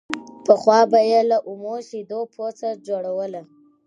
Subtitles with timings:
[0.45, 3.41] پخوا به يې له اومو شيدو پوڅه جوړوله